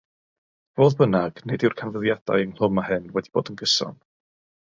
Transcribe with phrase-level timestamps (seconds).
[0.79, 4.03] Fodd bynnag, nid yw'r canfyddiadau ynghlwm â hyn wedi bod yn gyson.